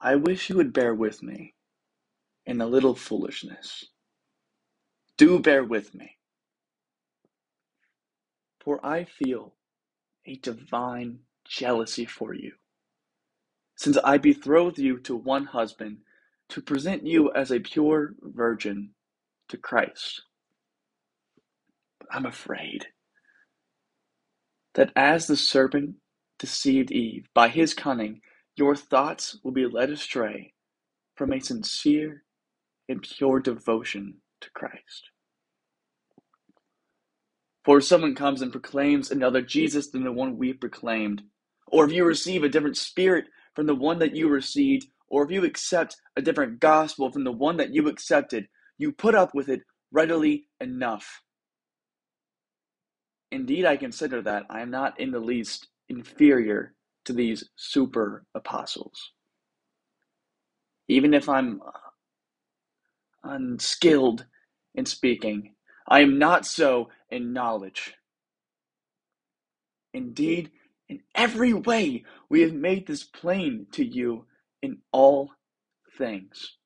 I 0.00 0.16
wish 0.16 0.48
you 0.48 0.56
would 0.56 0.72
bear 0.72 0.94
with 0.94 1.22
me 1.22 1.54
in 2.46 2.60
a 2.60 2.66
little 2.66 2.94
foolishness. 2.94 3.86
Do 5.18 5.38
bear 5.38 5.64
with 5.64 5.94
me. 5.94 6.16
For 8.60 8.84
I 8.84 9.04
feel 9.04 9.54
a 10.26 10.36
divine 10.36 11.20
jealousy 11.46 12.06
for 12.06 12.34
you, 12.34 12.52
since 13.76 13.98
I 14.04 14.18
betrothed 14.18 14.78
you 14.78 14.98
to 15.00 15.16
one 15.16 15.46
husband 15.46 15.98
to 16.50 16.62
present 16.62 17.06
you 17.06 17.32
as 17.32 17.50
a 17.50 17.60
pure 17.60 18.14
virgin 18.22 18.90
to 19.48 19.56
Christ. 19.56 20.22
But 21.98 22.08
I'm 22.12 22.26
afraid 22.26 22.86
that 24.74 24.92
as 24.96 25.26
the 25.26 25.36
serpent 25.36 25.96
deceived 26.38 26.90
Eve 26.92 27.28
by 27.34 27.48
his 27.48 27.74
cunning, 27.74 28.20
your 28.60 28.76
thoughts 28.76 29.38
will 29.42 29.52
be 29.52 29.66
led 29.66 29.88
astray 29.88 30.52
from 31.16 31.32
a 31.32 31.40
sincere 31.40 32.22
and 32.90 33.00
pure 33.02 33.40
devotion 33.40 34.16
to 34.42 34.50
Christ. 34.50 35.10
For 37.64 37.78
if 37.78 37.84
someone 37.84 38.14
comes 38.14 38.42
and 38.42 38.52
proclaims 38.52 39.10
another 39.10 39.40
Jesus 39.40 39.88
than 39.88 40.04
the 40.04 40.12
one 40.12 40.36
we 40.36 40.52
proclaimed, 40.52 41.22
or 41.68 41.86
if 41.86 41.92
you 41.92 42.04
receive 42.04 42.44
a 42.44 42.50
different 42.50 42.76
spirit 42.76 43.24
from 43.54 43.66
the 43.66 43.74
one 43.74 43.98
that 44.00 44.14
you 44.14 44.28
received, 44.28 44.88
or 45.08 45.24
if 45.24 45.30
you 45.30 45.42
accept 45.46 45.96
a 46.16 46.22
different 46.22 46.60
gospel 46.60 47.10
from 47.10 47.24
the 47.24 47.32
one 47.32 47.56
that 47.56 47.72
you 47.72 47.88
accepted, 47.88 48.46
you 48.76 48.92
put 48.92 49.14
up 49.14 49.34
with 49.34 49.48
it 49.48 49.62
readily 49.90 50.48
enough. 50.60 51.22
Indeed, 53.32 53.64
I 53.64 53.78
consider 53.78 54.20
that 54.20 54.44
I 54.50 54.60
am 54.60 54.70
not 54.70 55.00
in 55.00 55.12
the 55.12 55.18
least 55.18 55.68
inferior 55.88 56.74
to 57.06 57.12
these 57.12 57.44
super 57.56 58.26
apostles. 58.34 59.12
Even 60.88 61.14
if 61.14 61.28
I'm 61.28 61.62
uh, 61.62 61.70
unskilled 63.24 64.26
in 64.74 64.86
speaking, 64.86 65.54
I 65.88 66.00
am 66.00 66.18
not 66.18 66.46
so 66.46 66.90
in 67.10 67.32
knowledge. 67.32 67.94
Indeed, 69.94 70.50
in 70.88 71.00
every 71.14 71.52
way 71.52 72.04
we 72.28 72.42
have 72.42 72.54
made 72.54 72.86
this 72.86 73.04
plain 73.04 73.66
to 73.72 73.84
you 73.84 74.26
in 74.62 74.78
all 74.92 75.32
things. 75.98 76.56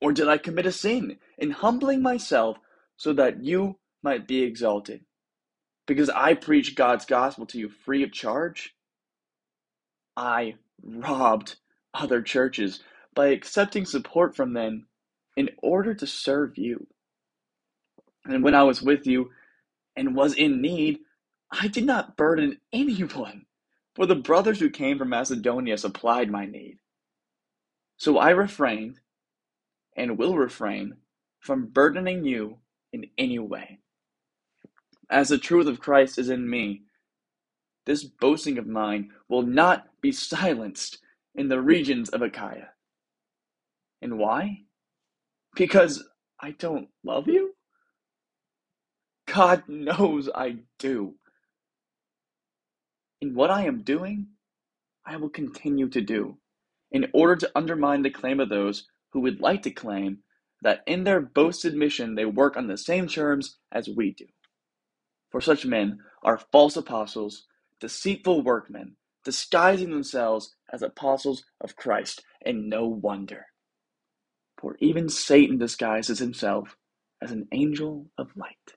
Or 0.00 0.12
did 0.12 0.28
I 0.28 0.38
commit 0.38 0.66
a 0.66 0.72
sin 0.72 1.18
in 1.38 1.52
humbling 1.52 2.02
myself 2.02 2.58
so 2.96 3.12
that 3.14 3.44
you 3.44 3.78
might 4.02 4.28
be 4.28 4.42
exalted? 4.42 5.04
Because 5.90 6.08
I 6.08 6.34
preach 6.34 6.76
God's 6.76 7.04
gospel 7.04 7.46
to 7.46 7.58
you 7.58 7.68
free 7.68 8.04
of 8.04 8.12
charge? 8.12 8.76
I 10.16 10.54
robbed 10.80 11.56
other 11.92 12.22
churches 12.22 12.78
by 13.12 13.30
accepting 13.30 13.84
support 13.84 14.36
from 14.36 14.52
them 14.52 14.86
in 15.36 15.50
order 15.64 15.92
to 15.94 16.06
serve 16.06 16.56
you. 16.56 16.86
And 18.24 18.44
when 18.44 18.54
I 18.54 18.62
was 18.62 18.80
with 18.80 19.04
you 19.04 19.32
and 19.96 20.14
was 20.14 20.34
in 20.34 20.62
need, 20.62 21.00
I 21.50 21.66
did 21.66 21.86
not 21.86 22.16
burden 22.16 22.60
anyone, 22.72 23.46
for 23.96 24.06
the 24.06 24.14
brothers 24.14 24.60
who 24.60 24.70
came 24.70 24.96
from 24.96 25.08
Macedonia 25.08 25.76
supplied 25.76 26.30
my 26.30 26.46
need. 26.46 26.78
So 27.96 28.16
I 28.16 28.30
refrained 28.30 29.00
and 29.96 30.16
will 30.16 30.36
refrain 30.36 30.98
from 31.40 31.66
burdening 31.66 32.24
you 32.24 32.58
in 32.92 33.06
any 33.18 33.40
way. 33.40 33.80
As 35.10 35.28
the 35.28 35.38
truth 35.38 35.66
of 35.66 35.80
Christ 35.80 36.18
is 36.18 36.28
in 36.28 36.48
me, 36.48 36.82
this 37.86 38.04
boasting 38.04 38.58
of 38.58 38.66
mine 38.66 39.10
will 39.28 39.42
not 39.42 39.86
be 40.00 40.12
silenced 40.12 40.98
in 41.34 41.48
the 41.48 41.60
regions 41.60 42.10
of 42.10 42.22
Achaia. 42.22 42.68
And 44.02 44.18
why? 44.18 44.62
Because 45.56 46.04
I 46.40 46.52
don't 46.52 46.88
love 47.04 47.26
you? 47.28 47.54
God 49.26 49.64
knows 49.68 50.28
I 50.34 50.58
do. 50.78 51.14
In 53.20 53.34
what 53.34 53.50
I 53.50 53.64
am 53.66 53.82
doing, 53.82 54.28
I 55.06 55.16
will 55.16 55.28
continue 55.28 55.88
to 55.90 56.00
do, 56.00 56.38
in 56.92 57.08
order 57.12 57.36
to 57.36 57.50
undermine 57.54 58.02
the 58.02 58.10
claim 58.10 58.40
of 58.40 58.48
those 58.48 58.86
who 59.12 59.20
would 59.20 59.40
like 59.40 59.62
to 59.62 59.70
claim 59.70 60.18
that 60.62 60.82
in 60.86 61.04
their 61.04 61.20
boasted 61.20 61.74
mission 61.74 62.14
they 62.14 62.24
work 62.24 62.56
on 62.56 62.68
the 62.68 62.78
same 62.78 63.08
terms 63.08 63.58
as 63.72 63.88
we 63.88 64.12
do. 64.12 64.26
For 65.30 65.40
such 65.40 65.66
men 65.66 66.00
are 66.22 66.38
false 66.38 66.76
apostles, 66.76 67.46
deceitful 67.80 68.42
workmen, 68.42 68.96
disguising 69.24 69.90
themselves 69.90 70.54
as 70.72 70.82
apostles 70.82 71.44
of 71.60 71.76
Christ, 71.76 72.22
and 72.44 72.68
no 72.68 72.86
wonder. 72.86 73.46
For 74.60 74.76
even 74.80 75.08
Satan 75.08 75.58
disguises 75.58 76.18
himself 76.18 76.76
as 77.22 77.30
an 77.32 77.48
angel 77.52 78.06
of 78.18 78.36
light. 78.36 78.74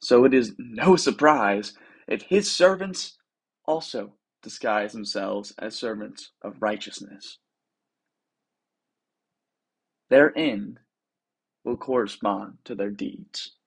So 0.00 0.24
it 0.24 0.34
is 0.34 0.54
no 0.58 0.96
surprise 0.96 1.74
if 2.08 2.22
his 2.22 2.50
servants 2.50 3.18
also 3.66 4.14
disguise 4.42 4.92
themselves 4.92 5.52
as 5.58 5.76
servants 5.76 6.32
of 6.42 6.62
righteousness. 6.62 7.38
Their 10.10 10.36
end 10.38 10.80
will 11.64 11.76
correspond 11.76 12.58
to 12.66 12.74
their 12.74 12.90
deeds. 12.90 13.57